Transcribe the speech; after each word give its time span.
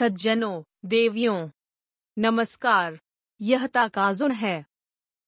सज्जनों, 0.00 0.62
देवियों, 0.84 1.50
नमस्कार, 2.18 3.00
यह 3.40 3.66
ताकाजुन 3.66 4.30
है। 4.30 4.66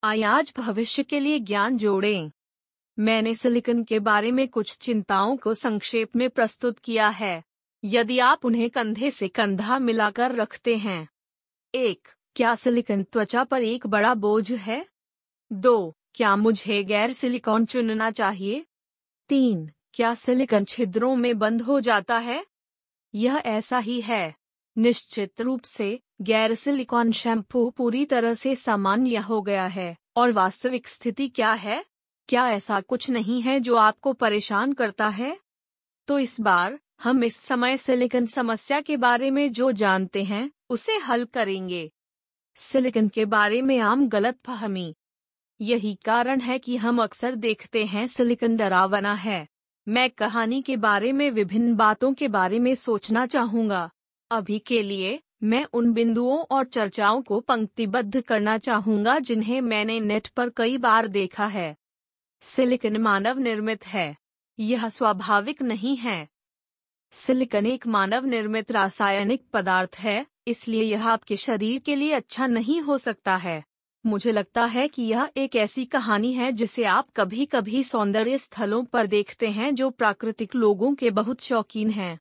आज 0.04 0.52
भविष्य 0.58 1.02
के 1.02 1.20
लिए 1.20 1.38
ज्ञान 1.38 1.76
जोड़ें। 1.76 2.30
मैंने 2.98 3.34
सिलिकन 3.34 3.84
के 3.84 3.98
बारे 3.98 4.30
में 4.30 4.48
कुछ 4.48 4.78
चिंताओं 4.78 5.36
को 5.36 5.54
संक्षेप 5.54 6.16
में 6.16 6.30
प्रस्तुत 6.30 6.78
किया 6.78 7.08
है। 7.08 7.44
यदि 7.84 8.18
आप 8.18 8.44
उन्हें 8.44 8.70
कंधे 8.70 9.10
से 9.10 9.28
कंधा 9.28 9.78
मिलाकर 9.78 10.34
रखते 10.34 10.76
हैं। 10.76 11.08
एक, 11.74 12.08
क्या 12.36 12.54
सिलिकन 12.54 13.02
त्वचा 13.02 13.44
पर 13.44 13.62
एक 13.62 13.86
बड़ा 13.86 14.14
बोझ 14.14 14.52
है? 14.52 14.86
दो, 15.52 15.96
क्या 16.14 16.36
मुझे 16.36 16.84
गैर 16.84 17.12
सिलिकॉन 17.12 17.66
चुनना 17.66 18.10
चाहिए? 18.10 18.66
तीन, 19.28 19.70
क्या 19.94 20.14
सिलिकन 20.14 20.64
छिद्रों 20.64 21.16
में 21.16 21.38
बंद 21.38 21.62
हो 21.62 21.80
जाता 21.80 22.18
है? 22.18 22.46
यह 23.14 23.36
ऐसा 23.36 23.78
ही 23.78 24.00
है। 24.00 24.41
निश्चित 24.78 25.40
रूप 25.40 25.62
से, 25.62 26.00
गैर 26.22 26.54
सिलिकॉन 26.54 27.12
शैम्पू 27.12 27.70
पूरी 27.70 28.04
तरह 28.04 28.34
से 28.34 28.54
सामान्य 28.54 29.16
हो 29.16 29.42
गया 29.42 29.66
है, 29.66 29.96
और 30.16 30.32
वास्तविक 30.32 30.88
स्थिति 30.88 31.28
क्या 31.28 31.52
है? 31.52 31.84
क्या 32.28 32.48
ऐसा 32.48 32.80
कुछ 32.80 33.10
नहीं 33.10 33.42
है 33.42 33.60
जो 33.60 33.76
आपको 33.76 34.12
परेशान 34.12 34.72
करता 34.72 35.08
है? 35.08 35.38
तो 36.08 36.18
इस 36.18 36.40
बार, 36.40 36.78
हम 37.02 37.24
इस 37.24 37.36
समय 37.36 37.76
सिलिकन 37.76 38.26
समस्या 38.26 38.80
के 38.80 38.96
बारे 38.96 39.30
में 39.30 39.52
जो 39.52 39.72
जानते 39.72 40.24
हैं, 40.24 40.50
उसे 40.70 40.92
हल 40.92 41.24
करेंगे। 41.24 41.92
सिलिकन 42.54 43.08
के 43.08 43.24
बारे 43.24 43.62
में 43.62 43.78
आम 43.78 44.08
गलत 44.08 44.38
फहमी। 44.46 44.94
यही 45.60 45.98
कारण 46.04 46.40
है 46.40 46.58
कि 46.58 46.76
हम 46.76 47.02
अक्सर 47.02 47.34
देखते 47.34 47.84
हैं 47.84 48.06
सिलिकन 48.06 48.56
डरावना 48.56 49.14
है। 49.14 49.48
मैं 49.88 50.10
कहानी 50.10 50.62
के 50.62 50.76
बारे 50.76 51.12
में, 51.12 51.30
विभिन्न 51.30 51.74
बातों 51.74 52.14
के 52.14 52.28
बारे 52.28 52.58
में 52.58 52.74
सोचना 52.74 53.26
चाहूँगा। 53.26 53.90
अभी 54.32 54.58
के 54.58 54.82
लिए, 54.82 55.20
मैं 55.42 55.66
उन 55.72 55.92
बिंदुओं 55.92 56.38
और 56.38 56.64
चर्चाओं 56.64 57.22
को 57.22 57.40
पंक्तिबद्ध 57.40 58.20
करना 58.20 58.58
चाहूँगा 58.58 59.18
जिन्हें 59.18 59.60
मैंने 59.60 60.00
नेट 60.00 60.28
पर 60.28 60.48
कई 60.48 60.78
बार 60.78 61.06
देखा 61.06 61.46
है। 61.46 61.76
सिलिकन 62.40 62.96
मानव 62.96 63.38
निर्मित 63.38 63.86
है। 63.86 64.16
यह 64.58 64.88
स्वाभाविक 64.88 65.62
नहीं 65.62 65.96
है। 65.96 66.28
सिलिकन 67.12 67.66
एक 67.66 67.86
मानव 67.86 68.24
निर्मित 68.24 68.72
रासायनिक 68.72 69.44
पदार्थ 69.52 69.96
है, 69.98 70.26
इसलिए 70.46 70.82
यह 70.82 71.08
आपके 71.08 71.36
शरीर 71.36 71.78
के 71.78 71.96
लिए 71.96 72.12
अच्छा 72.12 72.46
नहीं 72.46 72.80
हो 72.80 72.98
सकता 72.98 73.36
है। 73.36 73.64
मुझे 74.06 74.32
लगता 74.32 74.64
है 74.64 74.88
कि 74.88 75.02
यह 75.02 75.30
एक 75.36 75.56
ऐसी 75.56 75.84
कहानी 75.84 76.32
है 76.32 76.52
जिसे 76.52 76.84
आप 76.84 77.10
कभी 77.16 77.46
कभी 77.46 77.84
सौंदर्य 77.84 78.38
स्थलों 78.38 78.84
पर 78.84 79.06
देखते 79.06 79.48
हैं 79.48 79.74
जो 79.74 79.90
प्राकृतिक 79.90 80.54
लोगों 80.54 80.94
के 80.94 81.10
बहुत 81.10 81.40
शौकीन 81.40 81.90
हैं। 81.90 82.18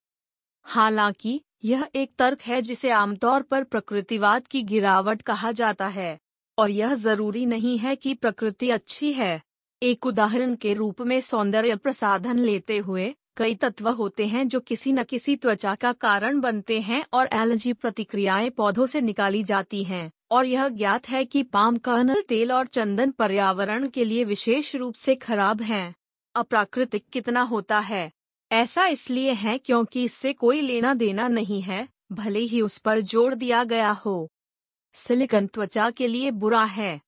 हालाँकि 0.64 1.42
यह 1.64 1.88
एक 1.95 2.12
तर्क 2.20 2.42
है 2.42 2.62
जिसे 2.62 2.90
आमतौर 2.90 3.42
पर 3.42 3.64
प्रकृतिवाद 3.64 4.48
की 4.48 4.62
गिरावट 4.64 5.22
कहा 5.22 5.52
जाता 5.52 5.88
है, 5.88 6.18
और 6.58 6.70
यह 6.70 6.94
ज़रूरी 6.95 7.45
नहीं 7.45 7.78
है 7.78 7.95
कि 7.95 8.14
प्रकृति 8.14 8.70
अच्छी 8.70 9.12
है। 9.14 9.42
एक 9.81 10.06
उदाहरण 10.06 10.56
के 10.56 10.73
रूप 10.73 11.02
में 11.02 11.20
सौंदर्य 11.22 11.76
प्रसाधन 11.76 12.40
लेते 12.40 12.78
हुए, 12.78 13.14
कई 13.38 13.56
तत्व 13.56 13.90
होते 13.90 14.26
हैं 14.28 14.48
जो 14.48 14.59
किसी 14.59 14.92
न 14.94 15.03
किसी 15.03 15.36
त्वचा 15.36 15.76
का 15.76 15.92
कारण 15.94 16.40
बनते 16.40 16.80
हैं 16.80 17.03
और 17.14 17.30
एलर्जी 17.34 17.73
प्रतिक्रियाएँ 17.73 18.50
पौधों 18.50 18.88
से 18.88 19.02
निकाली 19.02 19.44
जाती 19.44 19.84
हैं, 19.84 20.12
और 20.31 20.46
यह 20.46 20.68
ज्ञात 20.68 21.09
है 21.09 21.25
कि 21.25 21.44
पाम 21.44 21.78
कर्नल 21.78 22.22
तेल 22.22 22.52
और 22.52 22.68
चंदन 22.68 23.12
पर्यावरण 23.12 23.88
के 23.88 24.06
लिए 24.06 24.23
विशेष 24.23 24.75
रूप 24.75 24.94
से 24.94 25.16
खराब 25.16 25.62
हैं। 25.62 25.94
अप्राकृतिक 26.36 27.06
कितना 27.09 27.42
होता 27.42 27.80
है? 27.80 28.12
ऐसा 28.52 28.86
इसलिए 28.86 29.32
है 29.32 29.58
क्योंकि 29.58 30.04
इससे 30.04 30.32
कोई 30.34 30.62
लेना 30.62 30.94
देना 30.94 31.28
नहीं 31.28 31.62
है, 31.62 31.88
भले 32.12 32.40
ही 32.40 32.62
उस 32.62 32.78
पर 32.78 33.02
ज़ोर 33.02 33.36
दिया 33.36 33.64
गया 33.64 33.92
हो। 33.92 34.30
सिलिकन 34.96 35.48
त्वचा 35.48 35.90
के 35.90 36.08
लिए 36.08 36.32
बुरा 36.32 36.64
है। 36.64 37.00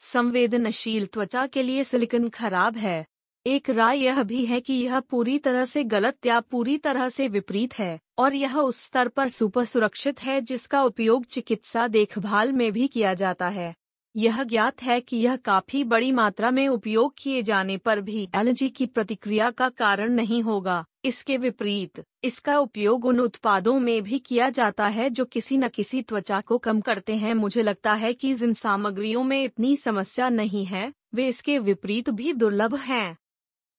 संवेदनशील 0.00 1.06
त्वचा 1.06 1.46
के 1.46 1.62
लिए 1.62 1.84
सिलिकन 1.84 2.28
खराब 2.28 2.76
है। 2.76 3.04
एक 3.46 3.70
राय 3.70 3.98
यह 3.98 4.22
भी 4.22 4.44
है 4.46 4.60
कि 4.60 4.74
यह 4.74 5.00
पूरी 5.00 5.38
तरह 5.38 5.64
से 5.64 5.84
गलत 5.84 6.26
या 6.26 6.40
पूरी 6.40 6.76
तरह 6.78 7.08
से 7.08 7.28
विपरीत 7.28 7.78
है, 7.78 7.98
और 8.18 8.34
यह 8.34 8.58
उस 8.58 8.84
स्तर 8.84 9.08
पर 9.08 9.28
सुपर 9.28 9.64
सुरक्षित 9.64 10.22
है 10.22 10.40
जिसका 10.40 10.82
उपयोग 10.82 11.24
चिकित्सा 11.24 11.88
देखभाल 11.88 12.52
में 12.52 12.70
भी 12.72 12.88
किया 12.88 13.14
जाता 13.14 13.48
है। 13.48 13.74
यह 14.16 14.42
ज्ञात 14.42 14.82
है 14.82 15.00
कि 15.00 15.16
यह 15.16 15.36
काफ़ी 15.36 15.84
बड़ी 15.84 16.12
मात्रा 16.12 16.50
में 16.50 16.68
उपयोग 16.68 17.14
किए 17.18 17.42
जाने 17.42 17.76
पर 17.76 18.00
भी 18.00 18.28
एलर्जी 18.34 18.68
की 18.68 18.86
प्रतिक्रिया 18.86 19.50
का 19.50 19.68
कारण 19.68 20.12
नहीं 20.12 20.42
होगा। 20.42 20.84
इसके 21.04 21.36
विपरीत, 21.36 22.04
इसका 22.24 22.58
उपयोग 22.58 23.04
उन 23.04 23.20
उत्पादों 23.20 23.80
में 23.80 24.02
भी 24.02 24.18
किया 24.18 24.50
जाता 24.50 24.86
है 24.86 25.10
जो 25.10 25.24
किसी 25.24 25.58
न 25.58 25.68
किसी 25.68 26.02
त्वचा 26.02 26.40
को 26.40 26.58
कम 26.58 26.80
करते 26.80 27.16
हैं। 27.16 27.34
मुझे 27.34 27.62
लगता 27.62 27.92
है 27.92 28.12
कि 28.12 28.34
जिन 28.34 28.54
सामग्रियों 28.54 29.24
में 29.24 29.44
इतनी 29.44 29.76
समस्या 29.76 30.28
नहीं 30.28 30.64
है, 30.64 30.92
वे 31.14 31.28
इसके 31.28 31.58
विपरीत 31.58 32.10
भी 32.10 32.32
दुर्लभ 32.32 32.74
हैं। 32.74 33.16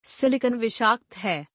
सिलिकन 0.03 0.53
विषाक्त 0.53 1.17
है। 1.17 1.47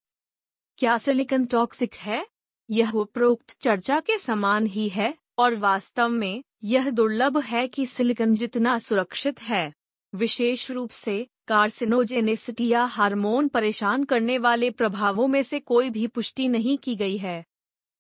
क्या 0.79 0.99
सिलिकन 0.99 1.45
टॉक्सिक 1.45 1.95
है? 1.95 2.27
यह 2.71 2.91
उपरोक्त 2.91 3.57
चर्चा 3.61 4.01
के 4.01 4.19
समान 4.19 4.67
ही 4.67 4.89
है, 4.89 5.15
और 5.39 5.55
वास्तव 5.55 6.09
में 6.09 6.45
यह 6.65 6.91
दुर्लभ 6.91 7.39
है 7.39 7.69
कि 7.69 7.87
सिलिकन 7.87 8.35
जितना 8.35 8.79
सुरक्षित 8.79 9.43
है, 9.43 9.73
विशेष 10.15 10.71
रूप 10.71 10.91
से 10.91 11.27
कार्सिनोजेनिसिटी 11.49 12.69
या 12.69 12.85
हार्मोन 12.85 13.49
परेशान 13.49 14.05
करने 14.05 14.39
वाले 14.39 14.71
प्रभावों 14.71 15.29
में 15.29 15.43
से 15.43 15.61
कोई 15.61 15.91
भी 15.91 16.07
पुष्टि 16.07 16.49
नहीं 16.49 16.79
की 16.79 16.97
गई 16.97 17.17
है। 17.17 17.45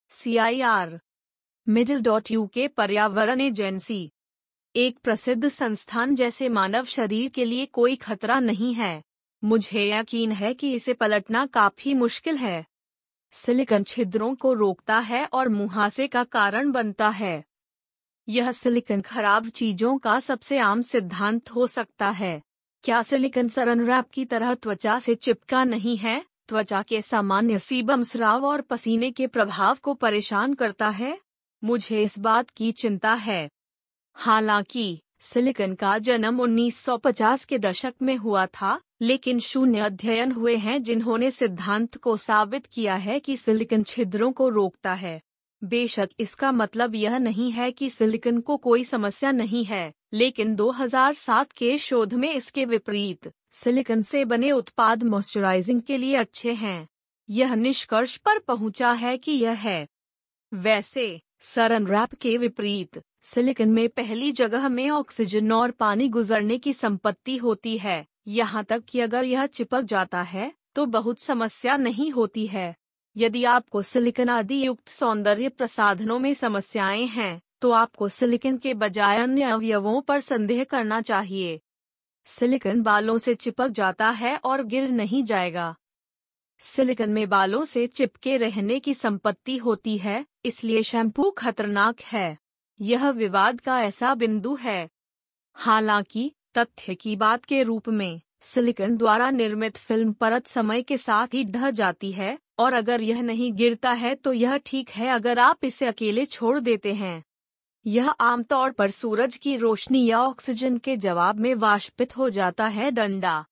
C 0.08 0.36
I 0.36 0.60
R 0.60 0.98
middle 1.68 2.00
dot 2.00 2.30
U 2.30 2.46
K 2.46 2.68
पर्यावरण 2.68 3.40
एजेंसी, 3.40 4.12
एक 4.76 4.98
प्रसिद्ध 4.98 5.48
संस्थान 5.48 6.14
जैसे 6.14 6.48
मानव 6.48 6.84
शरीर 6.84 7.28
के 7.28 7.44
लिए 7.44 7.66
कोई 7.66 7.96
खतरा 7.96 8.40
नहीं 8.40 8.74
है। 8.74 9.02
मुझे 9.44 9.90
यकीन 9.90 10.32
है 10.32 10.54
कि 10.54 10.72
इसे 10.72 10.92
पलटना 10.92 11.46
काफ़ी 11.46 11.94
मुश्किल 11.94 12.36
है। 12.36 12.66
सिलिकन 13.32 13.84
छिद्रों 13.84 14.34
को 14.34 14.52
रोकता 14.52 14.98
है 14.98 15.26
और 15.26 15.48
मुहासे 15.48 16.06
का 16.06 16.24
कारण 16.24 16.70
बनता 16.72 17.08
है। 17.08 17.51
यह 18.28 18.52
सिलिकन 18.52 19.00
खराब 19.00 19.48
चीज़ों 19.48 19.98
का 19.98 20.20
सबसे 20.20 20.58
आम 20.58 20.82
सिद्धांत 20.82 21.50
हो 21.50 21.66
सकता 21.66 22.08
है। 22.08 22.42
क्या 22.82 23.02
सिलिकन 23.02 23.48
सरन 23.48 23.86
रैप 23.86 24.04
की 24.12 24.24
तरह 24.24 24.54
त्वचा 24.54 24.98
से 24.98 25.14
चिपका 25.14 25.64
नहीं 25.64 25.96
है? 25.96 26.24
त्वचा 26.48 26.82
के 26.82 27.02
सामान्य 27.02 27.58
सीबम 27.58 28.02
स्राव 28.02 28.44
और 28.46 28.60
पसीने 28.60 29.10
के 29.10 29.26
प्रभाव 29.26 29.78
को 29.82 29.94
परेशान 29.94 30.54
करता 30.54 30.88
है। 30.88 31.18
मुझे 31.64 32.02
इस 32.02 32.18
बात 32.18 32.50
की 32.50 32.72
चिंता 32.72 33.14
है। 33.14 33.50
हालाँकि, 34.14 35.00
सिलिकन 35.20 35.74
का 35.74 35.98
जन्म 35.98 36.40
1950 36.40 37.44
के 37.44 37.58
दशक 37.58 37.94
में 38.02 38.16
हुआ 38.16 38.46
था, 38.46 38.80
लेकिन 39.02 39.40
शून्य 39.40 39.78
अध्ययन 39.78 40.32
हुए 40.32 40.56
हैं 40.56 40.82
जिन्होंने 40.82 41.30
सिद्धांत 41.30 41.96
को 41.96 42.16
साबित 42.16 42.66
किया 42.66 42.94
है 42.94 43.20
कि 43.20 43.36
सिलिकन 43.36 43.82
छिद्रों 43.82 44.32
को 44.32 44.48
रोकता 44.48 44.94
है। 44.94 45.20
बेशक 45.62 46.10
इसका 46.20 46.50
मतलब 46.52 46.94
यह 46.94 47.18
नहीं 47.18 47.50
है 47.52 47.70
कि 47.70 47.88
सिलिकन 47.90 48.40
को 48.40 48.56
कोई 48.56 48.84
समस्या 48.84 49.30
नहीं 49.32 49.64
है, 49.64 49.92
लेकिन 50.12 50.54
2007 50.56 51.52
के 51.52 51.76
शोध 51.78 52.14
में 52.14 52.32
इसके 52.34 52.64
विपरीत, 52.64 53.30
सिलिकन 53.52 54.02
से 54.02 54.24
बने 54.24 54.50
उत्पाद 54.52 55.02
मॉइस्चराइजिंग 55.02 55.82
के 55.82 55.98
लिए 55.98 56.16
अच्छे 56.16 56.52
हैं। 56.52 56.88
यह 57.28 57.54
निष्कर्ष 57.54 58.16
पर 58.16 58.38
पहुँचा 58.38 58.92
है 58.92 59.16
कि 59.18 59.32
यह 59.32 59.58
है। 59.60 59.86
वैसे 60.52 61.20
सरन 61.40 61.86
रैप 61.86 62.14
के 62.14 62.36
विपरीत, 62.36 63.00
सिलिकन 63.22 63.68
में 63.68 63.88
पहली 63.88 64.32
जगह 64.32 64.68
में 64.68 64.88
ऑक्सीजन 64.90 65.52
और 65.52 65.70
पानी 65.70 66.08
गुजरने 66.08 66.58
की 66.58 66.72
संपत्ति 66.72 67.36
होती 67.36 67.76
है। 67.78 68.04
यहाँ 68.26 68.64
तक 68.64 68.84
कि 68.88 69.00
अगर 69.00 69.24
यह 69.24 69.46
चिपक 69.46 69.82
जाता 69.82 70.22
है 70.22 70.52
तो 70.74 70.86
बहुत 70.86 71.20
समस्या 71.20 71.76
नहीं 71.76 72.10
होती 72.10 72.46
है। 72.46 72.74
यदि 73.16 73.44
आपको 73.44 73.82
सिलिकन 73.82 74.28
आदि 74.28 74.66
युक्त 74.66 74.88
सौंदर्य 74.88 75.48
प्रसाधनों 75.48 76.18
में 76.18 76.34
समस्याएँ 76.34 77.06
हैं 77.06 77.42
तो 77.60 77.70
आपको 77.70 78.08
सिलिकन 78.08 78.58
के 78.58 78.74
बजाय 78.74 79.18
अन्य 79.18 79.42
अवयवों 79.42 80.00
पर 80.00 80.20
संदेह 80.20 80.64
करना 80.64 81.00
चाहिए। 81.00 81.60
सिलिकन 82.24 82.82
बालों 82.82 83.18
से 83.18 83.34
चिपक 83.34 83.68
जाता 83.68 84.10
है 84.10 84.36
और 84.36 84.62
गिर 84.62 84.88
नहीं 84.88 85.24
जाएगा। 85.24 85.76
सिलिकन 86.58 87.10
में 87.10 87.28
बालों 87.28 87.64
से 87.64 87.86
चिपके 87.86 88.36
रहने 88.36 88.80
की 88.80 88.94
संपत्ति 88.94 89.56
होती 89.56 89.98
है, 89.98 90.26
इसलिए 90.44 90.82
शैम्पू 90.82 91.30
खतरनाक 91.30 92.00
है। 92.00 92.38
यह 92.80 93.08
विवाद 93.10 93.60
का 93.60 93.82
ऐसा 93.82 94.14
बिंदु 94.14 94.54
है। 94.54 94.88
हालाँकि, 95.54 96.32
तथ्य 96.58 96.94
की 96.94 97.16
बात 97.16 97.44
के 97.44 97.62
रूप 97.62 97.88
में, 97.88 98.20
सिलिकन 98.40 98.96
द्वारा 98.96 99.30
निर्मित 99.30 99.76
फ़िल्म 99.76 100.12
परत 100.12 100.46
समय 100.46 100.82
के 100.82 100.98
साथ 100.98 101.34
ही 101.34 101.44
ढह 101.44 101.70
जाती 101.70 102.12
है 102.12 102.38
और 102.58 102.72
अगर 102.72 103.00
यह 103.00 103.22
नहीं 103.22 103.52
गिरता 103.52 103.92
है 103.92 104.14
तो 104.14 104.32
यह 104.32 104.56
ठीक 104.56 104.90
है 104.90 105.08
अगर 105.08 105.38
आप 105.38 105.64
इसे 105.64 105.86
अकेले 105.86 106.24
छोड़ 106.26 106.58
देते 106.60 106.94
हैं। 106.94 107.22
यह 107.86 108.10
आमतौर 108.10 108.72
पर 108.72 108.90
सूरज 108.90 109.36
की 109.36 109.56
रोशनी 109.56 110.04
या 110.06 110.20
ऑक्सीजन 110.20 110.76
के 110.78 110.96
जवाब 110.96 111.40
में 111.40 111.54
वाष्पित 111.54 112.16
हो 112.16 112.30
जाता 112.30 112.66
है 112.66 112.90
डंडा। 112.90 113.44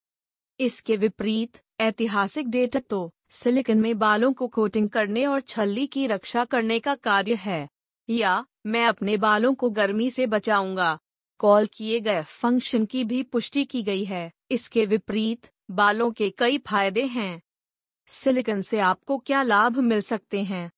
इसके 0.61 0.97
विपरीत, 0.97 1.61
ऐतिहासिक 1.81 2.49
डेटा 2.49 2.81
तो 2.81 3.11
सिलिकन 3.31 3.79
में 3.79 3.99
बालों 3.99 4.33
को 4.33 4.49
कोटिंग 4.49 4.89
करने 4.89 5.27
और 5.27 5.41
छल्ली 5.41 5.87
की 5.87 6.07
रक्षा 6.07 6.45
करने 6.45 6.79
का 6.79 6.95
कार्य 6.95 7.35
है। 7.35 7.69
या, 8.09 8.45
मैं 8.67 8.85
अपने 8.87 9.17
बालों 9.17 9.55
को 9.55 9.71
गर्मी 9.71 10.11
से 10.11 10.27
बचाऊँगा। 10.27 10.99
कॉल 11.39 11.67
किए 11.67 12.01
गए 12.01 12.23
फ़ंक्शन 12.23 12.85
की 12.85 13.05
भी 13.05 13.23
पुष्टि 13.23 13.65
की 13.65 13.83
गई 13.83 14.05
है। 14.05 14.31
इसके 14.51 14.85
विपरीत, 14.87 15.51
बालों 15.71 16.11
के 16.11 16.31
कई 16.31 16.59
फ़ायदे 16.59 17.05
हैं। 17.05 17.41
सिलिकन 18.11 18.63
से 18.63 18.79
आपको 18.79 19.19
क्या 19.19 19.43
लाभ 19.43 19.79
मिल 19.79 20.01
सकते 20.01 20.43
हैं? 20.43 20.71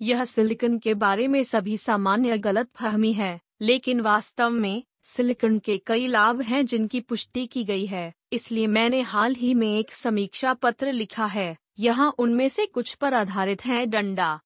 यह 0.00 0.24
सिलिकन 0.24 0.78
के 0.78 0.94
बारे 0.94 1.28
में 1.28 1.42
सभी 1.44 1.76
सामान्य 1.76 2.38
गलत 2.38 2.68
फहमी 2.76 3.12
है, 3.12 3.40
लेकिन 3.60 4.00
वास्तव 4.00 4.50
में, 4.50 4.82
सिलिकन 5.02 5.58
के 5.58 5.78
कई 5.78 6.06
लाभ 6.06 6.42
हैं 6.42 6.66
जिनकी 6.66 7.00
पुष्टि 7.00 7.46
की 7.46 7.64
गई 7.64 7.86
है, 7.86 8.12
इसलिए 8.32 8.66
मैंने 8.66 9.00
हाल 9.00 9.34
ही 9.34 9.54
में 9.54 9.78
एक 9.78 9.92
समीक्षा 9.92 10.54
पत्र 10.54 10.92
लिखा 10.92 11.26
है, 11.26 11.56
यहाँ 11.78 12.14
उनमें 12.18 12.48
से 12.48 12.66
कुछ 12.66 12.94
पर 12.94 13.14
आधारित 13.14 13.64
है 13.64 13.86
डंडा। 13.86 14.40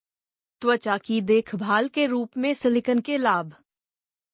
त्वचा 0.60 0.98
की 0.98 1.20
देखभाल 1.20 1.88
के 1.88 2.06
रूप 2.06 2.36
में 2.36 2.54
सिलिकन 2.54 3.00
के 3.00 3.16
लाभ। 3.16 3.54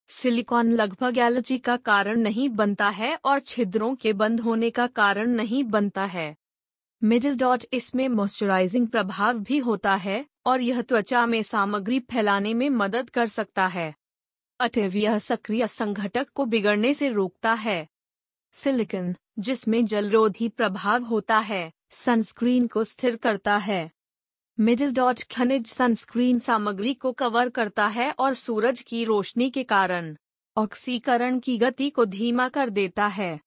सिलिकॉन 0.09 0.73
लगभग 0.73 1.19
एलर्जी 1.19 1.59
का 1.59 1.77
कारण 1.77 2.21
नहीं 2.21 2.49
बनता 2.49 2.89
है 2.89 3.19
और 3.25 3.41
छिद्रों 3.41 3.95
के 3.95 4.13
बंद 4.13 4.41
होने 4.41 4.71
का 4.71 4.87
कारण 4.87 5.31
नहीं 5.31 5.65
बनता 5.65 6.05
है। 6.05 6.37
मिडिल 7.05 7.37
डॉट 7.37 7.65
इसमें 7.73 8.09
मॉइस्चराइजिंग 8.09 8.89
प्रभाव 8.89 9.39
भी 9.39 9.59
होता 9.59 9.95
है 9.95 10.27
और 10.47 10.61
यह 10.61 10.83
त्वचा 10.83 11.27
में 11.27 11.43
सामग्री 11.43 11.99
फैलाने 12.01 12.55
में 12.55 12.71
मदद 12.71 13.11
कर 13.11 13.27
सकता 13.27 13.67
है। 13.67 13.95
अतएव 14.61 14.97
यह 14.97 15.19
सक्रिय 15.19 15.67
संघटक 15.67 16.29
को 16.29 16.45
बिगड़ने 16.45 16.95
से 16.95 17.09
रोकता 17.09 17.53
है। 17.53 17.89
सिलिकन 18.53 19.15
जिसमें 19.39 19.85
जलरोधी 19.85 20.49
प्रभाव 20.49 21.03
होता 21.03 21.39
है 21.39 21.73
सनस्क्रीन 21.91 22.67
को 22.67 22.85
स्थिर 22.85 23.17
करता 23.17 23.57
है। 23.57 23.91
मिडिल 24.61 24.93
डॉट 24.93 25.23
खनिज 25.23 25.67
सनस्क्रीन 25.67 26.39
सामग्री 26.39 26.95
को 26.95 27.13
कवर 27.13 27.49
करता 27.49 27.87
है 27.87 28.11
और 28.19 28.35
सूरज 28.35 28.81
की 28.81 29.05
रोशनी 29.05 29.51
के 29.51 29.65
कारण 29.65 30.17
ऑक्सीकरण 30.57 31.39
की 31.39 31.59
गति 31.59 31.91
को 31.91 32.05
धीमा 32.05 32.49
कर 32.49 32.71
देता 32.71 33.07
है। 33.07 33.41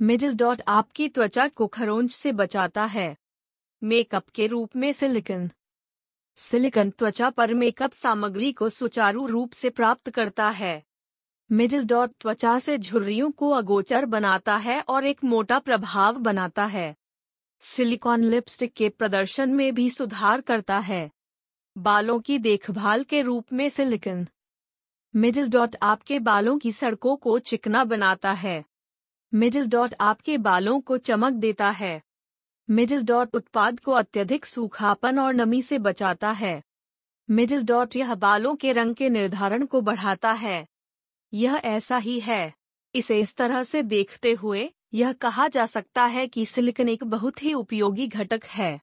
मिडिल 0.00 0.34
डॉट 0.34 0.62
आपकी 0.68 1.08
त्वचा 1.08 1.48
को 1.48 1.66
खरोंच 1.66 2.10
से 2.10 2.32
बचाता 2.32 2.84
है। 2.84 3.16
मेकअप 3.82 4.28
के 4.28 4.46
रूप 4.46 4.76
में 4.76 4.92
सिलिकन 4.92 5.50
सिलिकन 6.36 6.90
त्वचा 6.90 7.30
पर 7.30 7.54
मेकअप 7.54 7.92
सामग्री 7.92 8.52
को 8.52 8.68
सुचारू 8.68 9.26
रूप 9.26 9.52
से 9.52 9.70
प्राप्त 9.70 10.10
करता 10.10 10.48
है। 10.48 10.82
मिडिल 11.52 11.84
डॉट 11.84 12.10
त्वचा 12.20 12.58
से 12.58 12.78
झुर्रियों 12.78 13.30
को 13.30 13.50
अगोचर 13.50 14.04
बनाता 14.04 14.56
है 14.56 14.80
और 14.80 15.04
एक 15.04 15.24
मोटा 15.24 15.58
प्रभाव 15.58 16.18
बनाता 16.18 16.64
है। 16.64 16.96
सिलिकॉन 17.60 18.24
लिपस्टिक 18.24 18.72
के 18.72 18.88
प्रदर्शन 18.88 19.54
में 19.54 19.74
भी 19.74 19.90
सुधार 19.90 20.40
करता 20.40 20.78
है। 20.78 21.10
बालों 21.78 22.20
की 22.20 22.38
देखभाल 22.38 23.04
के 23.04 23.22
रूप 23.22 23.52
में 23.52 23.68
सिलिकन 23.68 24.28
मिडिल 25.14 25.48
डॉट 25.48 25.76
आपके 25.82 26.18
बालों 26.18 26.58
की 26.58 26.72
सड़कों 26.72 27.16
को 27.16 27.38
चिकना 27.38 27.84
बनाता 27.84 28.32
है। 28.32 28.64
मिडिल 29.34 29.66
डॉट 29.66 29.94
आपके 30.00 30.38
बालों 30.38 30.80
को 30.80 30.98
चमक 30.98 31.32
देता 31.32 31.70
है। 31.70 32.02
मिडिल 32.70 33.02
डॉट 33.02 33.34
उत्पाद 33.34 33.80
को 33.80 33.92
अत्यधिक 33.92 34.46
सूखापन 34.46 35.18
और 35.18 35.34
नमी 35.34 35.62
से 35.62 35.78
बचाता 35.78 36.30
है। 36.30 36.62
मिडिल 37.30 37.62
डॉट 37.62 37.96
यह 37.96 38.14
बालों 38.14 38.56
के 38.56 38.72
रंग 38.72 38.94
के 38.94 39.08
निर्धारण 39.08 39.66
को 39.66 39.80
बढ़ाता 39.80 40.32
है। 40.32 40.66
यह 41.32 41.54
ऐसा 41.54 41.96
ही 41.96 42.20
है। 42.20 42.54
इसे 42.94 43.20
इस 43.20 43.34
तरह 43.34 43.62
से 43.62 43.82
देखते 43.82 44.32
हुए 44.32 44.70
यह 44.94 45.12
कहा 45.12 45.48
जा 45.48 45.66
सकता 45.66 46.04
है 46.04 46.26
कि 46.26 46.46
सिलिकन 46.46 46.88
एक 46.88 47.04
बहुत 47.04 47.42
ही 47.42 47.52
उपयोगी 47.52 48.06
घटक 48.06 48.44
है। 48.44 48.80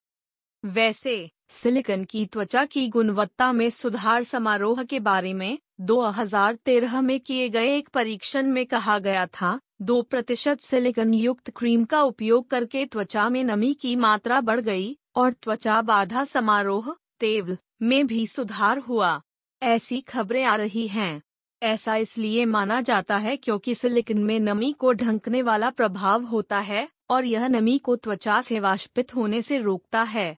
वैसे, 0.66 1.32
सिलिकन 1.50 2.04
की 2.04 2.26
त्वचा 2.26 2.66
की 2.66 2.88
गुणवत्ता 2.88 3.52
में 3.52 3.70
सुधार 3.70 4.24
समारोह 4.24 4.84
के 4.84 5.00
बारे 5.00 5.34
में 5.34 5.60
2013 5.80 7.02
में 7.02 7.20
किए 7.20 7.50
गए 7.50 7.78
एक 7.78 7.90
परीक्षण 7.90 8.48
में 8.48 8.66
कहा 8.66 9.00
गया 9.00 9.26
था 9.26 9.60
दो 9.82 10.02
प्रतिशत 10.02 10.60
सिलिकन 10.62 11.14
युक्त 11.14 11.50
क्रीम 11.50 11.86
का 11.86 12.02
उपयोग 12.02 12.50
करके 12.50 12.86
त्वचा 12.86 13.30
में 13.30 13.44
नमी 13.44 13.74
की 13.74 13.96
मात्रा 13.96 14.42
बढ़ 14.42 14.60
गई 14.60 14.98
और 15.16 15.34
त्वचा 15.34 15.82
बाधा 15.82 16.24
समारोह 16.24 16.96
तेवल 17.20 17.58
में 17.82 18.08
भी 18.08 18.28
सुधार 18.28 18.80
हुआ। 18.80 19.22
ऐसी 19.64 20.02
खबरें 20.02 20.44
आ 20.44 20.56
रही 20.56 20.88
हैं। 20.88 21.22
ऐसा 21.64 21.96
इसलिए 21.96 22.46
माना 22.46 22.82
जाता 22.82 23.18
है 23.18 23.38
क्योंकि 23.38 23.76
सिलिकन 23.76 24.18
में 24.18 24.40
नमी 24.40 24.72
को 24.74 24.94
ढंकने 24.94 25.42
वाला 25.42 25.70
प्रभाव 25.70 26.24
होता 26.24 26.60
है 26.60 26.90
और 27.10 27.26
यह 27.26 27.48
नमी 27.48 27.78
को 27.78 27.96
त्वचा 27.96 28.42
से 28.42 28.60
वाष्पित 28.60 29.16
होने 29.16 29.42
से 29.42 29.58
रोकता 29.58 30.04
है। 30.04 30.38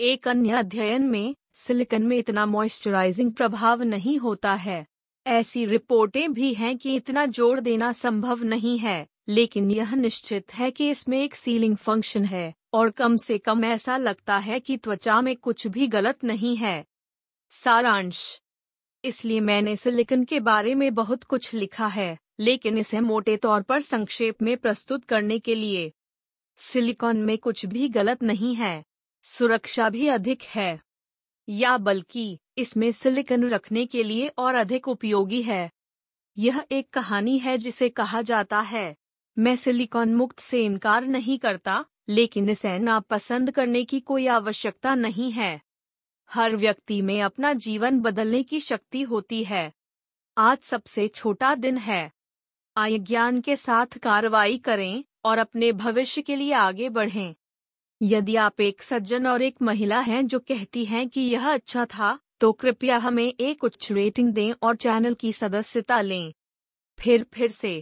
एक 0.00 0.28
अन्य 0.28 0.50
अध्ययन 0.50 1.02
में, 1.02 1.34
सिलिकन 1.54 2.02
में 2.02 2.16
इतना 2.16 2.46
मॉइस्चराइजिंग 2.46 3.32
प्रभाव 3.32 3.82
नहीं 3.82 4.18
होता 4.18 4.54
है। 4.54 4.86
ऐसी 5.26 5.66
रिपोर्टें 5.66 6.32
भी 6.32 6.54
हैं 6.54 6.78
कि 6.78 6.94
इतना 6.94 7.26
जोड़ 7.26 7.60
देना 7.60 7.92
संभव 7.92 8.42
नहीं 8.42 8.78
है, 8.78 9.06
लेकिन 9.28 9.70
यह 9.70 9.94
निश्चित 9.94 10.54
है 10.54 10.70
कि 10.70 10.90
इसमें 10.90 11.24
एक 11.24 11.34
सीलिंग 11.34 11.76
फ़ंक्शन 11.76 12.24
है, 12.24 12.54
और 12.72 12.90
कम 12.90 13.16
से 13.16 13.38
कम 13.38 13.64
ऐसा 13.64 13.96
लगता 13.96 14.36
है 14.36 14.60
कि 14.60 14.76
त्वचा 14.76 15.20
में 15.20 15.36
कुछ 15.36 15.66
भी 15.66 15.86
गलत 15.86 16.24
नहीं 16.24 16.56
है। 16.56 16.84
सारांश। 17.50 18.40
इसलिए 19.04 19.40
मैंने 19.40 19.76
सिलिकन 19.76 20.24
के 20.24 20.40
बारे 20.40 20.74
में 20.74 20.94
बहुत 20.94 21.24
कुछ 21.24 21.54
लिखा 21.54 21.86
है, 21.86 22.18
लेकिन 22.40 22.78
इसे 22.78 23.00
मोटे 23.00 23.36
तौर 23.36 23.62
पर 23.62 23.80
संक्षेप 23.80 24.42
में 24.42 24.56
प्रस्तुत 24.56 25.04
करने 25.04 25.38
के 25.38 25.54
लिए। 25.54 25.92
सिलिकॉन 26.56 27.16
में 27.16 27.38
कुछ 27.38 27.66
भी 27.66 27.88
गलत 27.88 28.22
नहीं 28.22 28.54
है। 28.54 28.84
सुरक्षा 29.22 29.88
भी 29.88 30.06
अधिक 30.06 30.42
है। 30.42 30.80
या 31.50 31.78
बल्कि 31.78 32.38
इसमें 32.58 32.92
सिलिकन 32.92 33.48
रखने 33.48 33.86
के 33.86 34.02
लिए 34.02 34.28
और 34.28 34.54
अधिक 34.54 34.88
उपयोगी 34.88 35.42
है। 35.42 35.70
यह 36.38 36.64
एक 36.72 36.90
कहानी 36.90 37.38
है 37.38 37.58
जिसे 37.58 37.88
कहा 37.88 38.22
जाता 38.22 38.60
है। 38.60 38.96
मैं 39.38 39.56
सिलिकॉन 39.56 40.14
मुक्त 40.14 40.40
से 40.40 40.64
इनकार 40.64 41.04
नहीं 41.04 41.38
करता, 41.38 41.84
लेकिन 42.08 42.48
इसे 42.48 42.78
नापसंद 42.78 43.50
करने 43.50 43.84
की 43.84 44.00
कोई 44.00 44.26
आवश्यकता 44.26 44.94
नहीं 44.94 45.32
है। 45.32 45.62
हर 46.30 46.56
व्यक्ति 46.56 47.02
में 47.02 47.22
अपना 47.22 47.52
जीवन 47.52 48.00
बदलने 48.00 48.42
की 48.42 48.60
शक्ति 48.60 49.02
होती 49.02 49.44
है। 49.44 49.72
आज 50.38 50.58
सबसे 50.58 51.08
छोटा 51.08 51.54
दिन 51.54 51.78
है। 51.78 52.12
आय 52.76 52.98
ज्ञान 52.98 53.40
के 53.40 53.56
साथ 53.56 53.86
कार्रवाई 53.86 54.58
करें 54.58 55.04
और 55.24 55.38
अपने 55.38 55.72
भविष्य 55.72 56.22
के 56.22 56.36
लिए 56.36 56.52
आगे 56.52 56.88
बढ़ें। 56.88 57.34
यदि 58.00 58.34
आप 58.36 58.60
एक 58.60 58.82
सज्जन 58.82 59.26
और 59.26 59.42
एक 59.42 59.56
महिला 59.62 59.98
हैं 60.00 60.26
जो 60.26 60.38
कहती 60.40 60.84
हैं 60.84 61.08
कि 61.08 61.20
यह 61.20 61.48
अच्छा 61.52 61.84
था 61.86 62.18
तो 62.40 62.52
कृपया 62.52 62.98
हमें 62.98 63.24
एक 63.24 63.64
उच्च 63.64 63.90
रेटिंग 63.92 64.32
दें 64.32 64.52
और 64.62 64.76
चैनल 64.76 65.14
की 65.14 65.32
सदस्यता 65.32 66.00
लें। 66.00 66.32
फिर 66.98 67.26
फिर 67.34 67.50
से। 67.50 67.74